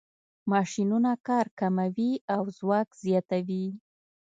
[0.51, 3.65] ماشینونه کار کموي او ځواک زیاتوي.